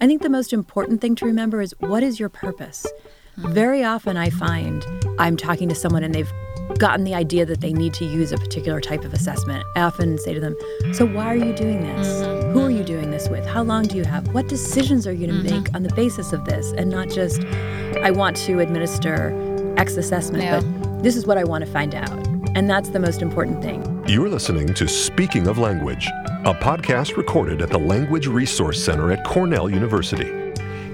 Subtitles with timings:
[0.00, 2.86] I think the most important thing to remember is what is your purpose?
[3.36, 4.84] Very often I find
[5.18, 6.32] I'm talking to someone and they've
[6.78, 9.62] gotten the idea that they need to use a particular type of assessment.
[9.76, 10.56] I often say to them,
[10.92, 12.06] So why are you doing this?
[12.08, 12.52] Mm-hmm.
[12.52, 13.44] Who are you doing this with?
[13.46, 14.28] How long do you have?
[14.32, 16.72] What decisions are you going to make on the basis of this?
[16.72, 17.42] And not just,
[18.02, 19.34] I want to administer
[19.76, 20.60] X assessment, Yeah.
[20.60, 22.26] but this is what I want to find out.
[22.56, 23.84] And that's the most important thing.
[24.08, 26.08] You're listening to Speaking of Language,
[26.46, 30.32] a podcast recorded at the Language Resource Center at Cornell University.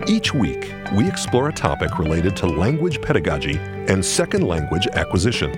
[0.08, 5.52] Each week, we explore a topic related to language pedagogy and second language acquisition.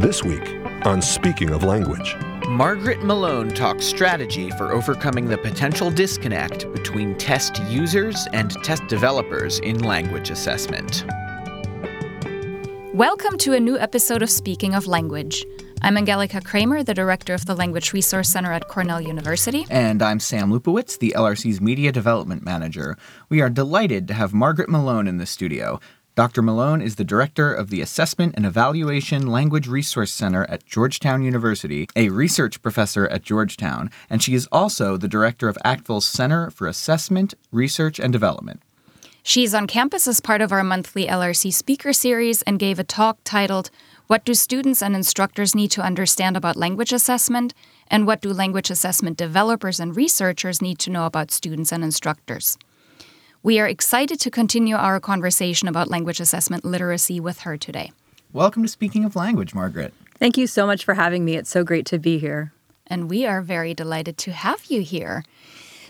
[0.00, 2.16] This week on Speaking of Language,
[2.48, 9.60] Margaret Malone talks strategy for overcoming the potential disconnect between test users and test developers
[9.60, 11.04] in language assessment.
[12.92, 15.46] Welcome to a new episode of Speaking of Language.
[15.82, 19.66] I'm Angelika Kraemer, the director of the Language Resource Center at Cornell University.
[19.70, 22.98] And I'm Sam Lupowitz, the LRC's Media Development Manager.
[23.30, 25.80] We are delighted to have Margaret Malone in the studio.
[26.16, 26.42] Dr.
[26.42, 31.88] Malone is the director of the Assessment and Evaluation Language Resource Center at Georgetown University,
[31.96, 36.66] a research professor at Georgetown, and she is also the director of ACTFL's Center for
[36.66, 38.60] Assessment, Research, and Development.
[39.22, 43.18] She's on campus as part of our monthly LRC speaker series and gave a talk
[43.24, 43.70] titled,
[44.10, 47.54] What Do Students and Instructors Need to Understand About Language Assessment?
[47.86, 52.58] and What Do Language Assessment Developers and Researchers Need to Know About Students and Instructors?
[53.44, 57.92] We are excited to continue our conversation about language assessment literacy with her today.
[58.32, 59.94] Welcome to Speaking of Language, Margaret.
[60.18, 61.36] Thank you so much for having me.
[61.36, 62.52] It's so great to be here.
[62.88, 65.22] and we are very delighted to have you here.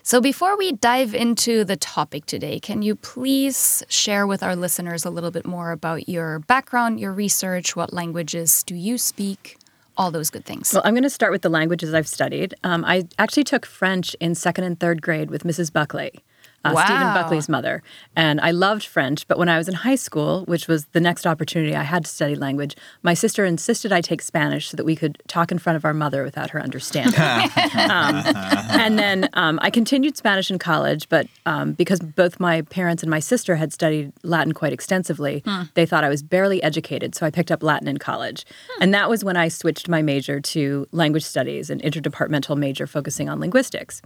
[0.03, 5.05] So, before we dive into the topic today, can you please share with our listeners
[5.05, 9.59] a little bit more about your background, your research, what languages do you speak,
[9.98, 10.73] all those good things?
[10.73, 12.55] Well, I'm going to start with the languages I've studied.
[12.65, 15.70] Um, I actually took French in second and third grade with Mrs.
[15.70, 16.20] Buckley,
[16.64, 17.83] uh, Stephen Buckley's mother.
[18.14, 21.27] And I loved French, but when I was in high school, which was the next
[21.27, 24.96] opportunity I had to study language, my sister insisted I take Spanish so that we
[24.96, 27.18] could talk in front of our mother without her understanding.
[27.20, 28.23] um,
[28.70, 33.11] and then um, I continued Spanish in college, but um, because both my parents and
[33.11, 35.42] my sister had studied Latin quite extensively,
[35.74, 38.45] they thought I was barely educated, so I picked up Latin in college.
[38.80, 43.29] And that was when I switched my major to language studies, an interdepartmental major focusing
[43.29, 44.02] on linguistics.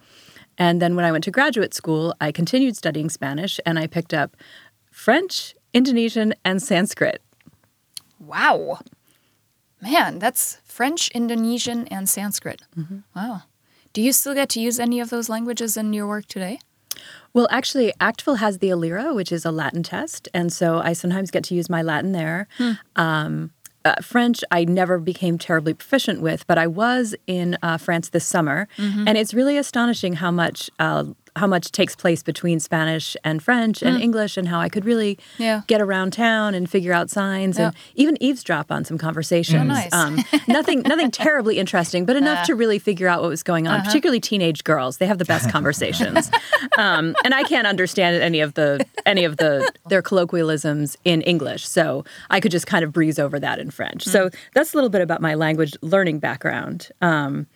[0.58, 4.14] And then when I went to graduate school, I continued studying Spanish and I picked
[4.14, 4.36] up
[4.90, 7.20] French, Indonesian, and Sanskrit.
[8.18, 8.78] wow.
[9.82, 12.62] Man, that's French, Indonesian, and Sanskrit.
[13.14, 13.42] Wow.
[13.92, 16.58] Do you still get to use any of those languages in your work today?
[17.34, 21.30] Well, actually, ACTFL has the Alira, which is a Latin test, and so I sometimes
[21.30, 22.46] get to use my Latin there.
[22.96, 23.50] Um,
[23.84, 28.24] uh, French, I never became terribly proficient with, but I was in uh, France this
[28.24, 28.66] summer,
[29.08, 31.04] and it's really astonishing how much uh,
[31.36, 35.18] how much takes place between Spanish and French and English, and how I could really
[35.38, 35.62] Yeah.
[35.66, 39.66] get around town and figure out signs and even eavesdrop on some conversations.
[39.66, 39.92] nice.
[39.92, 43.82] um, nothing, nothing terribly interesting, but enough to really figure out what was going on.
[43.82, 46.30] Particularly teenage girls, they have the best conversations,
[46.78, 51.66] um, and I can't understand any of the any of the their colloquialisms in English,
[51.66, 54.04] so I could just kind of breeze over that in French.
[54.04, 56.88] So that's a little bit about my language learning background.
[57.02, 57.46] Um,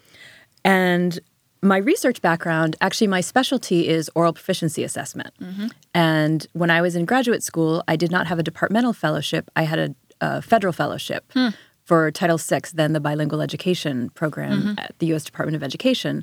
[0.65, 1.21] and
[1.63, 5.35] my research background, actually, my specialty is oral proficiency assessment.
[5.41, 5.67] Mm-hmm.
[5.95, 9.63] And when I was in graduate school, I did not have a departmental fellowship, I
[9.63, 11.49] had a, a federal fellowship hmm.
[11.89, 14.79] For Title VI, then the bilingual education program mm-hmm.
[14.79, 15.25] at the U.S.
[15.25, 16.23] Department of Education.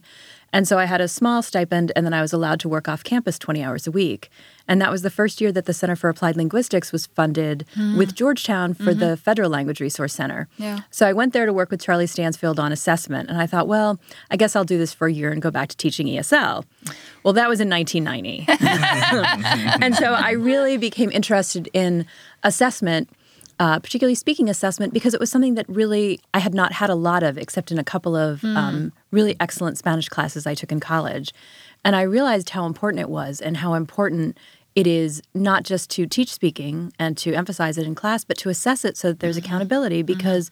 [0.54, 3.04] And so I had a small stipend, and then I was allowed to work off
[3.04, 4.30] campus 20 hours a week.
[4.68, 7.98] And that was the first year that the Center for Applied Linguistics was funded hmm.
[7.98, 9.16] with Georgetown for the mm-hmm.
[9.16, 10.48] Federal Language Resource Center.
[10.58, 10.82] Yeah.
[10.92, 14.00] So I went there to work with Charlie Stansfield on assessment, and I thought, well,
[14.30, 16.64] I guess I'll do this for a year and go back to teaching ESL.
[17.24, 18.46] Well, that was in 1990.
[19.84, 22.06] and so I really became interested in
[22.44, 23.10] assessment,
[23.60, 26.96] uh, particularly speaking assessment, because it was something that really I had not had a
[26.96, 30.80] lot of, except in a couple of um, really excellent Spanish classes I took in
[30.80, 31.34] college.
[31.84, 34.38] And I realized how important it was and how important
[34.76, 38.50] it is not just to teach speaking and to emphasize it in class, but to
[38.50, 40.52] assess it so that there's accountability because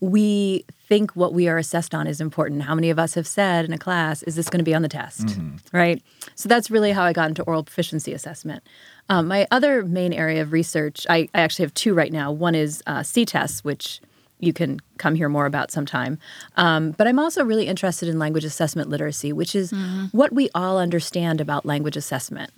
[0.00, 2.64] we think what we are assessed on is important.
[2.64, 4.82] How many of us have said in a class, is this going to be on
[4.82, 5.26] the test?
[5.72, 6.02] Right?
[6.34, 8.62] So that's really how I got into oral proficiency assessment.
[9.08, 12.30] Um, my other main area of research, I, I actually have two right now.
[12.30, 14.02] One is uh, C-tests, which
[14.38, 16.18] you can come hear more about sometime.
[16.56, 19.72] Um, but I'm also really interested in language assessment literacy, which is
[20.12, 22.50] what we all understand about language assessment,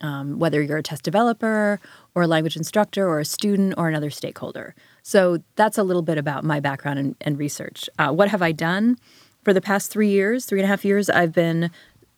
[0.00, 1.78] um, whether you're a test developer
[2.16, 4.74] or a language instructor or a student or another stakeholder.
[5.08, 7.88] So that's a little bit about my background and, and research.
[7.96, 8.98] Uh, what have I done?
[9.44, 11.70] For the past three years, three and a half years, I've been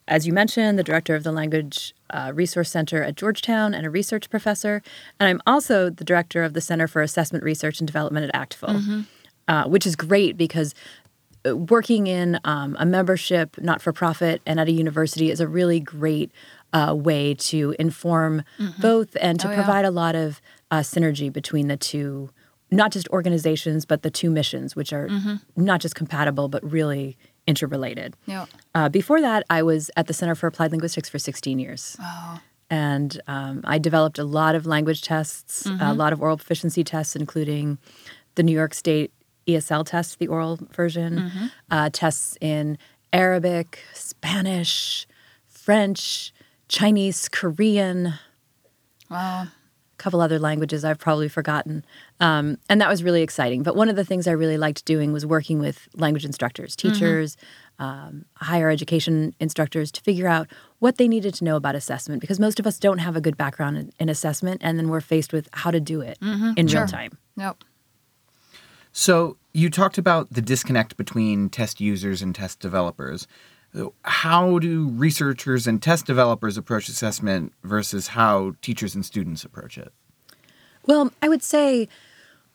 [0.07, 3.91] as you mentioned, the director of the Language uh, Resource Center at Georgetown and a
[3.91, 4.81] research professor.
[5.19, 9.05] And I'm also the director of the Center for Assessment Research and Development at ACTFL,
[9.47, 10.73] uh, which is great because
[11.47, 15.47] uh, working in um, a membership, not for profit, and at a university is a
[15.47, 16.31] really great
[16.73, 18.41] uh, way to inform
[18.81, 19.57] both and to Oh, yeah.
[19.57, 22.31] provide a lot of uh, synergy between the two,
[22.71, 25.09] not just organizations, but the two missions, which are
[25.55, 27.17] not just compatible, but really
[27.47, 28.15] interrelated.
[28.27, 28.45] Yeah.
[28.75, 31.97] Uh, before that, I was at the Center for Applied Linguistics for 16 years.
[32.69, 37.15] And um, I developed a lot of language tests, a lot of oral proficiency tests,
[37.15, 37.79] including
[38.35, 39.11] the New York State
[39.47, 41.31] ESL test, the oral version,
[41.71, 42.77] uh, tests in
[43.11, 45.07] Arabic, Spanish,
[45.47, 46.31] French,
[46.67, 48.13] Chinese, Korean,
[49.09, 49.47] Wow.
[49.99, 51.85] Couple other languages I've probably forgotten.
[52.19, 53.61] Um, and that was really exciting.
[53.61, 57.37] But one of the things I really liked doing was working with language instructors, teachers,
[57.77, 60.47] um, higher education instructors to figure out
[60.79, 63.37] what they needed to know about assessment because most of us don't have a good
[63.37, 64.61] background in, in assessment.
[64.63, 67.17] And then we're faced with how to do it in real time.
[67.37, 67.63] Yep.
[68.91, 73.27] So you talked about the disconnect between test users and test developers.
[74.03, 79.93] How do researchers and test developers approach assessment versus how teachers and students approach it?
[80.85, 81.87] Well, I would say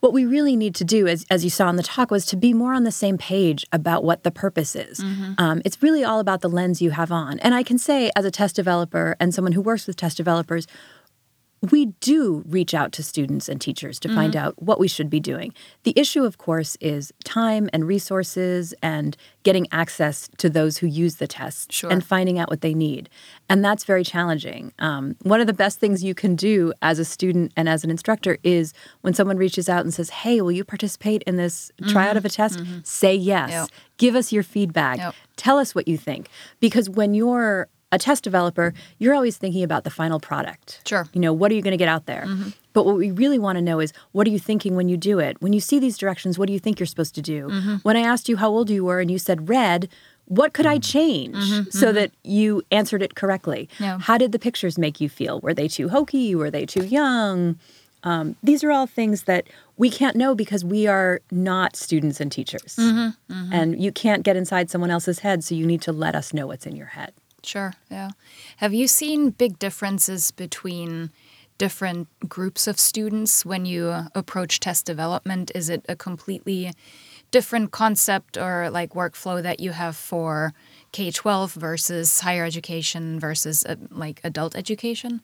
[0.01, 2.37] what we really need to do, as, as you saw in the talk, was to
[2.37, 5.01] be more on the same page about what the purpose is.
[5.39, 7.39] Um, it's really all about the lens you have on.
[7.39, 10.67] And I can say, as a test developer and someone who works with test developers,
[11.71, 14.47] we do reach out to students and teachers to find mm-hmm.
[14.47, 15.53] out what we should be doing.
[15.85, 21.17] The issue, of course, is time and resources and getting access to those who use
[21.17, 21.91] the tests Sure.
[21.91, 23.09] and finding out what they need.
[23.49, 24.73] And that's very challenging.
[24.79, 27.91] Um, one of the best things you can do as a student and as an
[27.91, 28.73] instructor is
[29.03, 32.19] when someone reaches out and says, Hey, will you participate in this tryout mm-hmm.
[32.19, 32.59] of a test?
[32.59, 32.79] Mm-hmm.
[32.85, 33.51] Say yes.
[33.51, 33.69] Yep.
[33.99, 34.99] Give us your feedback.
[34.99, 35.15] Yep.
[35.37, 36.29] Tell us what you think.
[36.61, 40.81] Because when you're a test developer, you're always thinking about the final product.
[40.87, 41.07] Sure.
[41.13, 42.25] You know, what are you going to get out there?
[42.27, 42.51] Mm-hmm.
[42.73, 45.21] But what we really want to know is what are you thinking when you do
[45.21, 45.41] it?
[45.41, 47.49] When you see these directions, what do you think you're supposed to do?
[47.49, 47.75] Mm-hmm.
[47.83, 49.89] When I asked you how old you were and you said red,
[50.27, 50.81] what could I mm-hmm.
[50.81, 53.69] change so that you answered it correctly?
[53.79, 53.99] Yeah.
[54.01, 55.41] How did the pictures make you feel?
[55.41, 56.35] Were they too hokey?
[56.35, 57.59] Were they too young?
[58.03, 59.47] Um, these are all things that
[59.77, 62.77] we can't know because we are not students and teachers.
[62.79, 66.47] And you can't get inside someone else's head, so you need to let us know
[66.47, 67.13] what's in your head.
[67.45, 67.75] Sure.
[67.91, 68.11] Yeah.
[68.59, 71.11] Have you seen big differences between
[71.59, 75.53] different groups of students when you approach test development?
[75.55, 76.73] Is it a completely
[77.31, 80.53] different concept or like workflow that you have for
[80.93, 85.21] K 12 versus higher education versus uh, like adult education?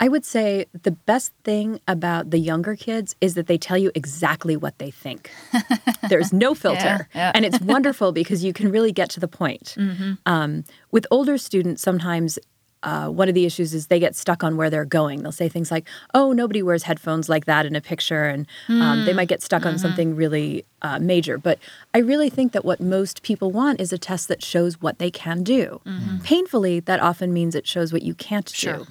[0.00, 3.92] I would say the best thing about the younger kids is that they tell you
[3.94, 5.30] exactly what they think.
[6.08, 7.06] There's no filter.
[7.14, 7.32] yeah.
[7.34, 9.76] And it's wonderful because you can really get to the point.
[10.26, 12.38] Um, with older students, sometimes
[12.82, 15.22] uh, one of the issues is they get stuck on where they're going.
[15.22, 18.24] They'll say things like, oh, nobody wears headphones like that in a picture.
[18.24, 21.36] And um, they might get stuck on something really uh, major.
[21.36, 21.58] But
[21.92, 25.10] I really think that what most people want is a test that shows what they
[25.10, 25.80] can do.
[26.24, 28.78] Painfully, that often means it shows what you can't Sure.
[28.78, 28.86] do.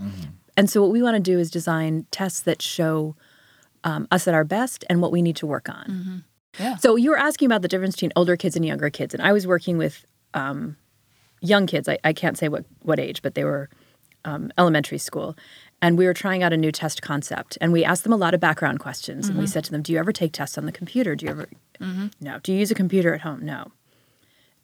[0.59, 3.15] And so, what we want to do is design tests that show
[3.85, 6.25] um, us at our best and what we need to work on.
[6.59, 6.75] Yeah.
[6.75, 9.13] So, you were asking about the difference between older kids and younger kids.
[9.13, 10.75] And I was working with um,
[11.39, 11.87] young kids.
[11.87, 13.69] I, I can't say what, what age, but they were
[14.25, 15.37] um, elementary school.
[15.81, 17.57] And we were trying out a new test concept.
[17.61, 19.29] And we asked them a lot of background questions.
[19.29, 21.15] And we said to them, Do you ever take tests on the computer?
[21.15, 21.47] Do you ever?
[22.19, 22.39] No.
[22.43, 23.45] Do you use a computer at home?
[23.45, 23.71] No.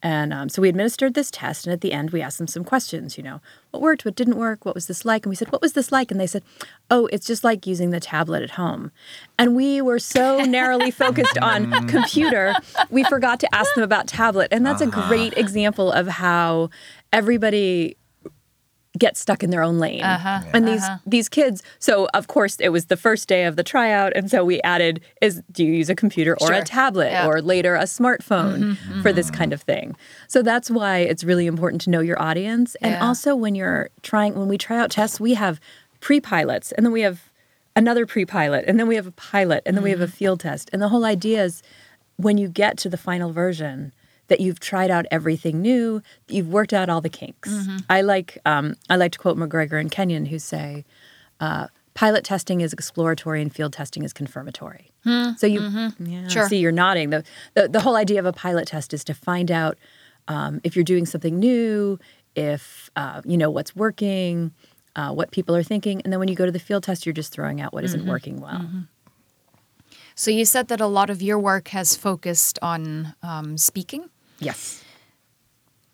[0.04, 2.64] And um, so we administered this test, and at the end, we asked them some
[2.64, 3.18] questions.
[3.18, 5.26] You know, what worked, what didn't work, what was this like?
[5.26, 6.44] And we said, "What was this like?" And they said,
[6.92, 8.92] "Oh, it's just like using the tablet at home."
[9.40, 12.54] And we were so narrowly focused on computer,
[12.90, 14.50] we forgot to ask them about tablet.
[14.52, 16.70] And that's a great example of how
[17.12, 17.98] everybody
[18.98, 20.04] get stuck in their own lane.
[20.04, 20.42] Uh-huh.
[20.54, 20.98] And these uh-huh.
[21.06, 24.44] these kids, so of course it was the first day of the tryout and so
[24.44, 26.56] we added is do you use a computer or Sure.
[26.56, 27.28] a tablet Yeah.
[27.28, 29.02] or later a smartphone mm-hmm.
[29.02, 29.36] for this mm-hmm.
[29.36, 29.96] kind of thing.
[30.28, 33.06] So that's why it's really important to know your audience and Yeah.
[33.06, 35.60] also when you're trying when we try out tests, we have
[36.00, 37.32] pre-pilots and then we have
[37.76, 40.16] another pre-pilot and then we have a pilot and then we have a mm-hmm.
[40.16, 40.70] field test.
[40.72, 41.62] And the whole idea is
[42.18, 43.92] when you get to the final version
[44.28, 47.50] that you've tried out everything new, that you've worked out all the kinks.
[47.90, 50.84] I like um, I like to quote McGregor and Kenyon who say,
[51.40, 54.92] uh, "Pilot testing is exploratory and field testing is confirmatory."
[55.38, 55.62] So you,
[56.00, 56.50] yeah, Sure.
[56.50, 57.12] see, you're nodding.
[57.12, 59.78] The, the the whole idea of a pilot test is to find out
[60.28, 62.00] um, if you're doing something new,
[62.36, 64.52] if uh, you know what's working,
[64.96, 67.14] uh, what people are thinking, and then when you go to the field test, you're
[67.14, 68.66] just throwing out what not working well.
[70.16, 74.10] So you said that a lot of your work has focused on um, speaking.
[74.40, 74.84] Yes.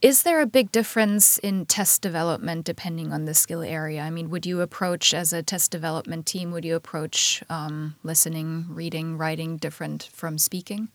[0.02, 4.02] Is there a big difference in test development depending on the skill area?
[4.02, 8.66] I mean, would you approach as a test development team, would you approach um, listening,
[8.70, 10.90] reading, writing different from speaking?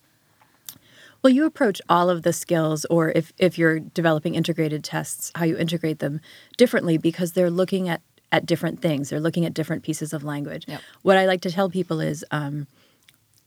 [1.23, 5.45] Well, you approach all of the skills, or if, if you're developing integrated tests, how
[5.45, 6.21] you integrate them
[6.57, 9.11] differently because they're looking at, at different things.
[9.11, 10.65] They're looking at different pieces of language.
[10.67, 10.81] Yep.
[11.03, 12.67] What I like to tell people is um,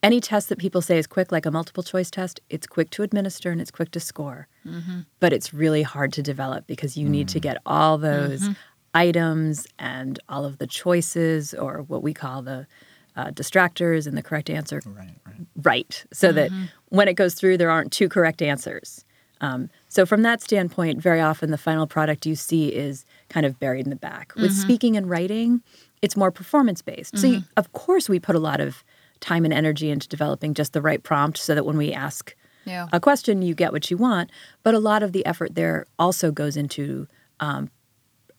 [0.01, 3.03] any test that people say is quick, like a multiple choice test, it's quick to
[3.03, 4.47] administer and it's quick to score.
[4.65, 5.01] Mm-hmm.
[5.19, 7.43] But it's really hard to develop because you need to mm.
[7.43, 8.53] get all those mm-hmm.
[8.93, 12.65] items and all of the choices, or what we call the
[13.15, 15.47] uh, distractors and the correct answer Right, right.
[15.61, 16.05] right.
[16.13, 16.65] So that mm-hmm.
[16.89, 19.03] when it goes through there aren't two correct answers.
[19.41, 23.59] Um, so from that standpoint very often the final product you see is kind of
[23.59, 24.33] buried in the back.
[24.35, 25.61] With speaking and writing
[26.01, 28.85] it's more performance based so you, of course we put a lot of
[29.21, 32.35] time and energy into developing just the right prompt so that when we ask
[32.65, 32.87] Yeah.
[32.91, 34.29] a question you get what you want
[34.63, 37.07] but a lot of the effort there also goes into
[37.39, 37.69] um,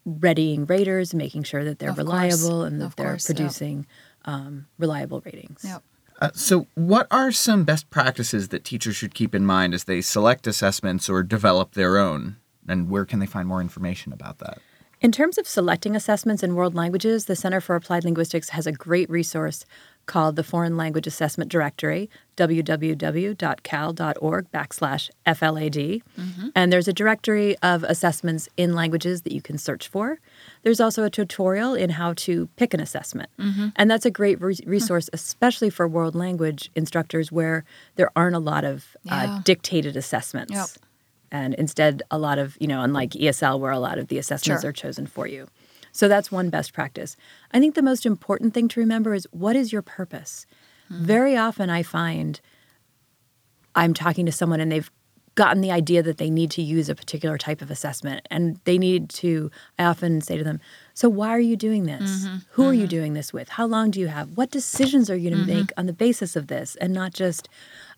[0.05, 2.07] readying raters making sure that they're Of course.
[2.07, 3.35] reliable and that Of they're course, yeah.
[3.35, 3.87] producing
[4.25, 5.83] um, reliable ratings Yep.
[6.23, 10.03] Uh, so, what are some best practices that teachers should keep in mind as they
[10.03, 12.37] select assessments or develop their own?
[12.69, 14.59] And where can they find more information about that?
[15.01, 18.73] In terms of selecting assessments in world languages, the Center for Applied Linguistics has a
[18.73, 19.65] great resource
[20.11, 23.37] called the Foreign Language Assessment Directory, www.cal.org
[24.53, 26.03] backslash FLAD.
[26.55, 30.19] And there's a directory of assessments in languages that you can search for.
[30.63, 33.31] There's also a tutorial in how to pick an assessment.
[33.77, 37.65] And that's a great re- resource, especially for world language instructors where
[37.97, 39.15] there aren't a lot of Yeah.
[39.15, 40.67] uh, dictated assessments Yep.
[41.31, 44.63] and instead a lot of you know unlike esl where a lot of the assessments
[44.63, 44.71] Sure.
[44.71, 45.47] are chosen for you
[45.93, 47.17] so that's one best practice.
[47.53, 50.47] I think the most important thing to remember is what is your purpose?
[50.89, 51.05] Hmm.
[51.05, 52.41] Very often i find
[53.75, 54.91] i'm talking to someone and they've
[55.37, 58.77] gotten the idea that they need to use a particular type of assessment and they
[58.77, 60.61] need to i often say to them
[60.93, 62.27] so why are you doing this?
[62.27, 62.37] Mm-hmm.
[62.51, 62.89] Who are you mm-hmm.
[62.89, 63.49] doing this with?
[63.49, 64.37] How long do you have?
[64.37, 65.61] What decisions are you going to mm-hmm.
[65.61, 67.49] make on the basis of this and not just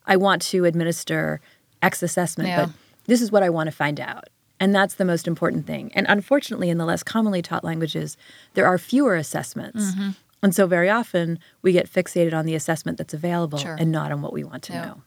[0.06, 1.40] i want to administer
[1.82, 2.66] x assessment Yeah.
[2.66, 2.75] but
[3.06, 4.28] this is what I want to find out.
[4.62, 5.90] And that's the most important thing.
[5.95, 8.16] And unfortunately, in the less commonly taught languages,
[8.54, 9.83] there are fewer assessments.
[9.90, 10.11] Mm-hmm.
[10.45, 13.76] And so very often we get fixated on the assessment that's available Sure.
[13.78, 14.85] and not on what we want to Yeah.
[14.85, 15.02] know.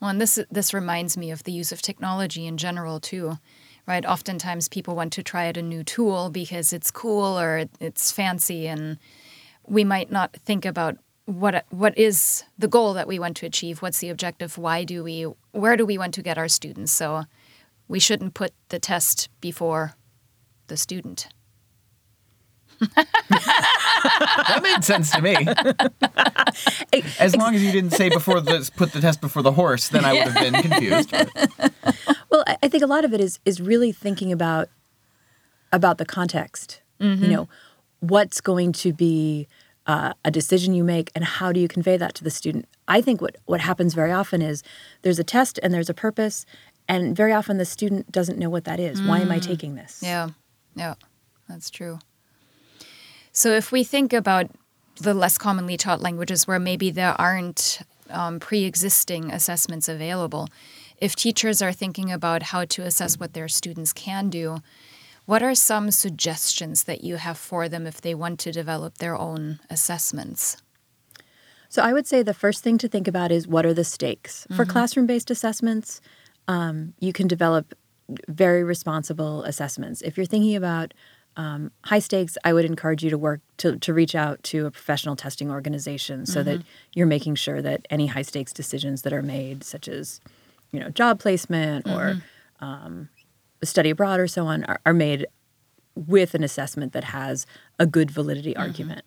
[0.00, 3.38] Well, and this this reminds me of the use of technology in general too,
[3.86, 4.04] right?
[4.04, 8.66] Oftentimes people want to try out a new tool because it's cool or it's fancy,
[8.66, 8.98] and
[9.66, 13.82] we might not think about what what is the goal that we want to achieve.
[13.82, 14.58] What's the objective?
[14.58, 15.26] Why do we?
[15.52, 16.92] Where do we want to get our students?
[16.92, 17.24] So
[17.90, 19.94] we shouldn't put the test before
[20.68, 21.26] the student.
[22.78, 25.34] That made sense to me.
[27.18, 30.04] As long as you didn't say before the put the test before the horse, then
[30.04, 31.12] I would have been confused.
[32.30, 34.68] Well, I I think a lot of it is is really thinking about
[35.72, 36.80] about the context.
[37.00, 37.24] Mm-hmm.
[37.24, 37.48] You know,
[37.98, 39.48] what's going to be
[39.86, 42.66] uh, a decision you make, and how do you convey that to the student?
[42.86, 44.62] I think what what happens very often is
[45.02, 46.46] there's a test and there's a purpose,
[46.90, 49.00] and very often the student doesn't know what that is.
[49.00, 50.00] Why am I taking this?
[50.02, 50.06] Mm.
[50.06, 50.28] Yeah,
[50.74, 50.94] yeah,
[51.48, 52.00] that's true.
[53.30, 54.50] So if we think about
[54.96, 60.48] the less commonly taught languages where maybe there aren't um, pre existing assessments available,
[60.98, 64.58] if teachers are thinking about how to assess what their students can do,
[65.26, 69.16] what are some suggestions that you have for them if they want to develop their
[69.16, 70.56] own assessments?
[71.68, 74.44] So I would say the first thing to think about is what are the stakes
[74.56, 76.00] for classroom based assessments.
[76.50, 77.74] Um, you can develop
[78.26, 80.02] very responsible assessments.
[80.02, 80.92] If you're thinking about
[81.36, 84.70] um, high stakes, I would encourage you to work to, to reach out to a
[84.72, 89.22] professional testing organization so that you're making sure that any high stakes decisions that are
[89.22, 90.20] made, such as
[90.72, 92.20] you know job placement or
[92.58, 93.08] um,
[93.62, 95.26] study abroad or so on, are, are made
[95.94, 97.46] with an assessment that has
[97.78, 99.04] a good validity argument.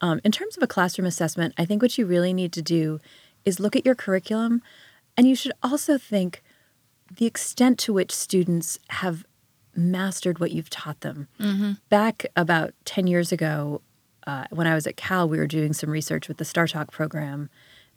[0.00, 2.98] Um, in terms of a classroom assessment, I think what you really need to do
[3.44, 4.62] is look at your curriculum,
[5.18, 6.42] and you should also think
[7.10, 9.24] the extent to which students have
[9.74, 11.28] mastered what you've taught them.
[11.88, 13.80] Back about 10 years ago,
[14.26, 16.90] uh, when I was at Cal, we were doing some research with the Star Talk
[16.90, 17.48] program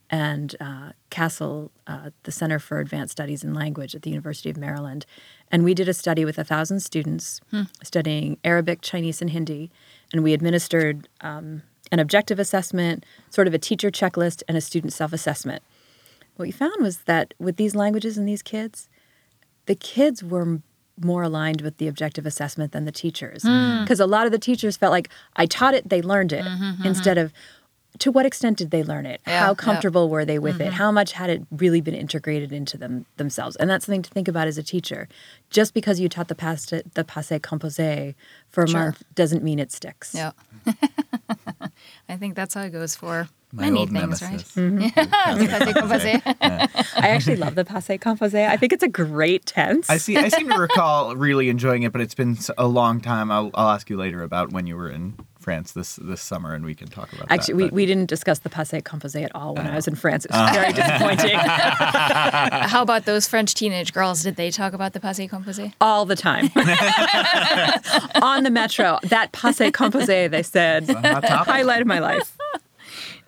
[0.10, 4.58] and uh, CASL, uh, the Center for Advanced Studies in Language at the University of
[4.58, 5.06] Maryland.
[5.52, 7.40] And we did a study with a thousand students
[7.82, 9.72] studying Arabic, Chinese, and Hindi.
[10.12, 14.94] And we administered um, an objective assessment, sort of a teacher checklist, and a student
[14.94, 15.64] self assessment.
[16.36, 18.90] What we found was that with these languages and these kids,
[19.72, 20.60] the kids were
[21.00, 23.44] more aligned with the objective assessment than the teachers.
[23.44, 23.80] Hmm.
[23.80, 26.62] Because a lot of the teachers felt like, I taught it, they learned it, mm-hmm,
[26.62, 27.28] mm-hmm, instead mm-hmm.
[27.28, 27.34] of,
[28.00, 29.22] to what extent did they learn it?
[29.28, 29.54] Yeah, How yeah.
[29.56, 30.66] comfortable were they with it?
[30.66, 30.74] Mm-hmm.
[30.76, 33.56] How much had it really been integrated into them themselves?
[33.58, 35.08] And that's something to think about as a teacher.
[35.50, 38.16] Just because you taught the past the passé composé
[38.50, 38.80] for a Sure.
[38.80, 40.14] month doesn't mean it sticks.
[40.16, 40.32] Yeah.
[42.10, 44.58] I think that's how it goes for My many old things, nemesis.
[44.58, 44.64] right?
[44.72, 45.00] Mm-hmm.
[45.46, 46.22] Passé composé.
[46.96, 48.48] I actually love the passé composé.
[48.48, 49.90] I think it's a great tense.
[49.90, 50.18] I see.
[50.18, 53.32] I seem to recall really enjoying it, but it's been a long time.
[53.32, 56.64] I'll, I'll ask you later about when you were in France this this summer, and
[56.64, 57.58] we can talk about Actually, that.
[57.58, 59.98] we, but- we didn't discuss the passé composé at all when I was in ah.
[59.98, 60.26] France.
[60.26, 60.72] It was very ah.
[60.72, 61.38] disappointing
[62.70, 64.24] How about those French teenage girls?
[64.24, 65.74] Did they talk about the passé composé?
[65.82, 66.46] all the time.
[68.22, 72.38] On the metro, that passé composé, they said, highlight of my life.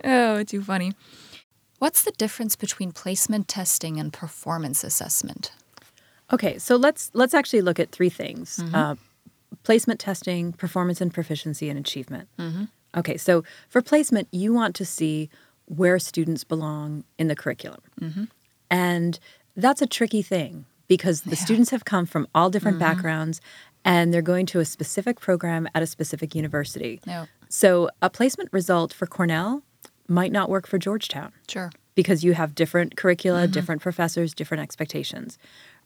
[0.04, 0.94] Oh, too funny.
[1.80, 5.52] What's the difference between placement testing and performance assessment?
[6.32, 8.74] Okay, so let's let's actually look at three things: mm-hmm.
[8.74, 8.96] uh,
[9.64, 12.30] placement testing, performance and proficiency, and achievement.
[12.40, 12.66] Mm-hmm.
[12.96, 15.30] Okay, so for placement, you want to see
[15.66, 18.24] where students belong in the curriculum, mm-hmm.
[18.70, 19.20] and
[19.56, 22.94] that's a tricky thing because the students have come from all different mm-hmm.
[22.94, 23.42] backgrounds,
[23.86, 27.00] and they're going to a specific program at a specific university.
[27.06, 27.26] Yeah.
[27.50, 29.64] So a placement result for Cornell
[30.08, 31.72] might not work for Georgetown Sure.
[31.96, 33.52] because you have different curricula, Mm-hmm.
[33.52, 35.38] different professors, different expectations.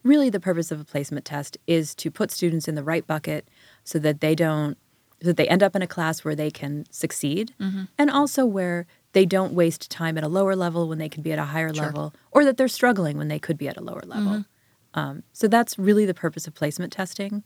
[0.07, 3.47] Really, the purpose of a placement test is to put students in the right bucket
[3.83, 4.77] so that they don't,
[5.21, 7.83] so that they end up in a class where they can succeed Mm-hmm.
[7.97, 11.31] and also where they don't waste time at a lower level when they can be
[11.33, 14.03] at a higher level or that they're struggling when they could be at a lower
[14.05, 14.33] level.
[14.33, 14.99] Mm-hmm.
[14.99, 17.43] Um, so that's really the purpose of placement testing.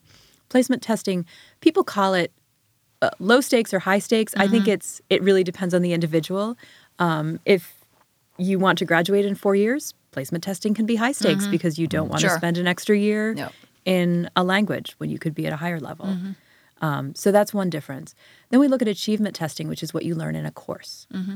[0.49, 1.25] Placement testing,
[1.61, 2.31] people call it
[3.01, 4.33] uh, low stakes or high stakes.
[4.35, 4.51] I Mm-hmm.
[4.53, 6.57] think it's it really depends on the individual.
[6.99, 7.73] Um, if
[8.37, 11.87] you want to graduate in four years, placement testing can be high stakes because you
[11.87, 12.27] don't want Mm-hmm.
[12.29, 12.35] Sure.
[12.35, 13.53] to spend an extra year Yep.
[13.85, 16.05] in a language when you could be at a higher level.
[16.07, 16.31] Mm-hmm.
[16.85, 18.15] Um, so that's one difference.
[18.49, 21.07] Then we look at achievement testing, which is what you learn in a course.
[21.13, 21.35] Mm-hmm.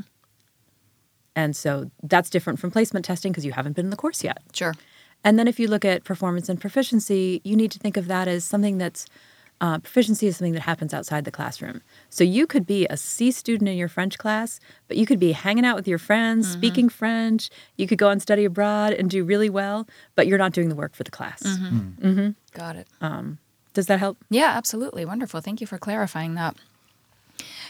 [1.35, 4.39] And so that's different from placement testing because you haven't been in the course yet.
[4.53, 4.73] Sure.
[5.23, 8.27] And then if you look at performance and proficiency, you need to think of that
[8.27, 9.05] as something that's
[9.61, 11.81] uh, proficiency is something that happens outside the classroom.
[12.09, 15.31] So you could be a C student in your French class, but you could be
[15.31, 16.57] hanging out with your friends, mm-hmm.
[16.57, 17.49] speaking French.
[17.77, 20.75] You could go and study abroad and do really well, but you're not doing the
[20.75, 21.41] work for the class.
[21.43, 22.07] Mm-hmm.
[22.07, 22.29] Mm-hmm.
[22.53, 22.87] Got it.
[23.01, 23.37] Um,
[23.73, 24.17] does that help?
[24.29, 25.05] Yeah, absolutely.
[25.05, 25.41] Wonderful.
[25.41, 26.55] Thank you for clarifying that.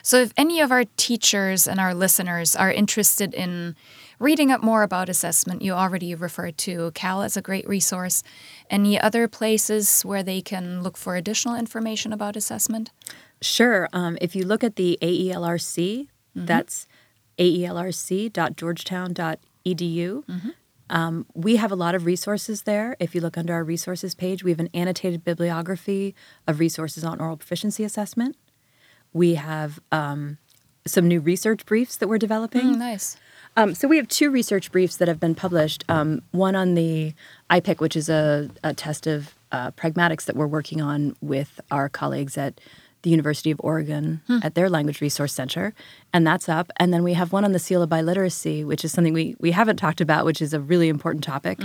[0.01, 3.75] So, if any of our teachers and our listeners are interested in
[4.19, 8.23] reading up more about assessment, you already referred to Cal as a great resource.
[8.69, 12.91] Any other places where they can look for additional information about assessment?
[13.41, 13.89] Sure.
[13.93, 16.87] Um, if you look at the AELRC, that's
[17.37, 20.23] aelrc.georgetown.edu.
[20.87, 22.95] Um, we have a lot of resources there.
[22.99, 26.13] If you look under our resources page, we have an annotated bibliography
[26.47, 28.37] of resources on oral proficiency assessment.
[29.11, 30.37] We have um,
[30.85, 32.77] some new research briefs that we're developing.
[32.77, 33.17] nice.
[33.57, 35.83] Um, so we have two research briefs that have been published.
[35.89, 37.13] Um, one on the
[37.49, 41.87] IPIC, which is a, a test of uh, pragmatics that we're working on with our
[41.87, 42.59] colleagues at
[43.03, 45.75] the University of Oregon at their Language Resource Center,
[46.11, 46.71] and that's up.
[46.77, 49.51] And then we have one on the seal of biliteracy, which is something we, we
[49.51, 51.59] haven't talked about, which is a really important topic.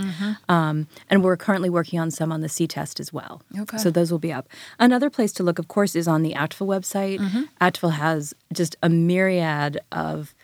[0.50, 3.40] Um, and we're currently working on some on the C test as well.
[3.58, 3.78] Okay.
[3.78, 4.48] So those will be up.
[4.78, 7.20] Another place to look, of course, is on the ACTFL website.
[7.62, 10.34] ACTFL has just a myriad of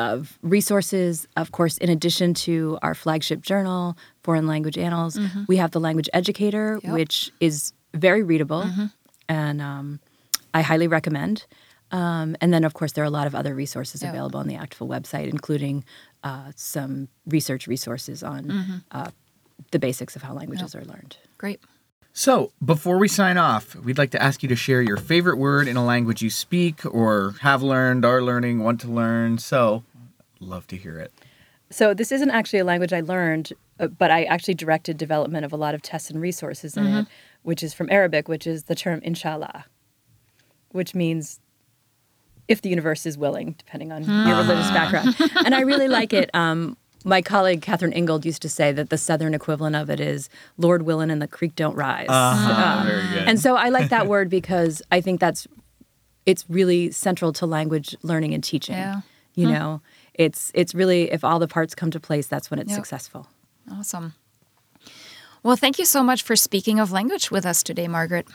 [0.00, 1.26] of resources.
[1.36, 6.08] Of course, in addition to our flagship journal, Foreign Language Annals, we have the Language
[6.12, 6.92] Educator, Yep.
[6.92, 8.64] which is very readable,
[9.28, 10.00] and um,
[10.54, 11.44] I highly recommend.
[11.92, 14.10] Um, and then, of course, there are a lot of other resources Yep.
[14.14, 15.84] available on the ACTFL website, including
[16.22, 19.10] uh, some research resources on uh,
[19.72, 21.16] the basics of how languages are learned.
[21.38, 21.60] Great.
[22.12, 25.68] So, before we sign off, we'd like to ask you to share your favorite word
[25.68, 29.38] in a language you speak or have learned, are learning, want to learn.
[29.38, 29.84] So,
[30.40, 31.12] love to hear it.
[31.70, 35.52] So this isn't actually a language I learned, uh, but I actually directed development of
[35.52, 37.06] a lot of tests and resources in it,
[37.42, 39.66] which is from Arabic, which is the term inshallah,
[40.72, 41.38] which means
[42.48, 45.14] if the universe is willing, depending on your religious background.
[45.44, 46.28] And I really like it.
[46.34, 50.28] Um, my colleague Catherine Ingold used to say that the southern equivalent of it is
[50.58, 53.28] "Lord willing and the creek don't rise." Uh, Very good.
[53.28, 55.46] and so I like that word because I think that's
[56.26, 58.74] it's really central to language learning and teaching.
[58.74, 59.00] Yeah.
[59.36, 59.80] You know,
[60.14, 62.76] it's it's really if all the parts come to place, that's when it's Yep.
[62.76, 63.28] successful.
[63.70, 64.14] Awesome.
[65.42, 68.26] Well, thank you so much for speaking of language with us today, Margaret.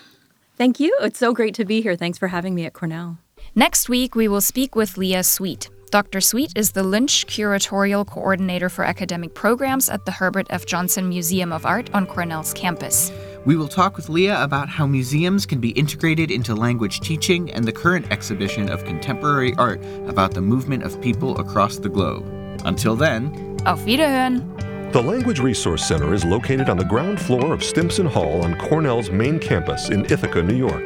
[0.58, 0.96] Thank you.
[1.02, 1.96] It's so great to be here.
[1.96, 3.18] Thanks for having me at Cornell.
[3.54, 5.70] Next week, we will speak with Leah Sweet.
[5.92, 6.20] Dr.
[6.20, 10.66] Sweet is the Lynch Curatorial Coordinator for Academic Programs at the Herbert F.
[10.66, 13.12] Johnson Museum of Art on Cornell's campus.
[13.46, 17.64] We will talk with Leah about how museums can be integrated into language teaching and
[17.64, 22.26] the current exhibition of contemporary art about the movement of people across the globe.
[22.66, 24.92] Until then, Auf Wiederhören!
[24.94, 29.12] The Language Resource Center is located on the ground floor of Stimson Hall on Cornell's
[29.12, 30.84] main campus in Ithaca, New York.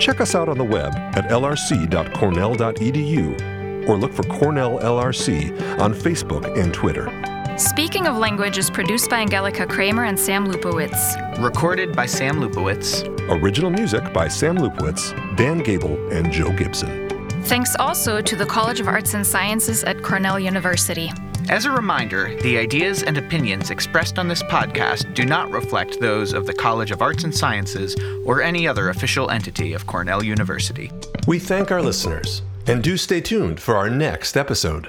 [0.00, 6.58] Check us out on the web at lrc.cornell.edu or look for Cornell LRC on Facebook
[6.58, 7.33] and Twitter.
[7.56, 11.40] Speaking of Language is produced by Angelika Kraemer and Sam Lupowitz.
[11.40, 13.06] recorded by Sam Lupowitz.
[13.30, 17.16] Original music by Sam Lupowitz, Dan Gable, and Joe Gibson.
[17.44, 21.12] Thanks also to the College of Arts and Sciences at Cornell University.
[21.48, 26.32] As a reminder, the ideas and opinions expressed on this podcast do not reflect those
[26.32, 30.90] of the College of Arts and Sciences or any other official entity of Cornell University.
[31.28, 34.88] We thank our listeners and do stay tuned for our next episode.